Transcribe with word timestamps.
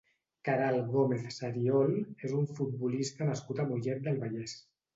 Queralt 0.47 0.87
Gómez 0.95 1.27
Sariol 1.35 1.93
és 2.29 2.35
una 2.39 2.57
futbolista 2.63 3.31
nascuda 3.31 3.67
a 3.69 3.73
Mollet 3.73 4.05
del 4.09 4.21
Vallès. 4.27 4.61